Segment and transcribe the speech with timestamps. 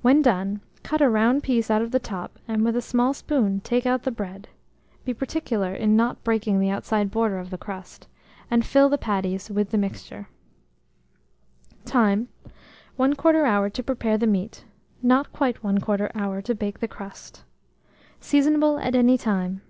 [0.00, 3.58] When done, cut a round piece out of the top, and, with a small spoon,
[3.62, 4.46] take out the bread
[5.04, 8.06] (be particular in not breaking the outside border of the crust),
[8.48, 10.28] and fill the patties with the mixture.
[11.84, 12.28] Time.
[12.96, 14.64] 1/4 hour to prepare the meat;
[15.02, 17.42] not quite 1/4 hour to bake the crust.
[18.20, 19.62] Seasonable at any time.